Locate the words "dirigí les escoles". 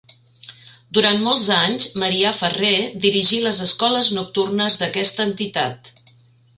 3.05-4.13